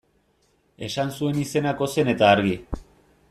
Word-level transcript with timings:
Esan 0.87 1.11
zuen 1.19 1.37
izenak 1.43 1.85
ozen 1.89 2.11
eta 2.15 2.31
argi. 2.37 2.57